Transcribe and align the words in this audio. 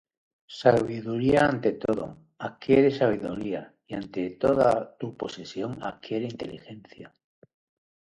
Sabiduría 0.59 1.41
ante 1.45 1.73
todo: 1.73 2.17
adquiere 2.39 2.89
sabiduría: 2.89 3.71
Y 3.85 3.93
ante 3.93 4.31
toda 4.31 4.97
tu 4.97 5.15
posesión 5.15 5.77
adquiere 5.83 6.25
inteligencia. 6.25 7.13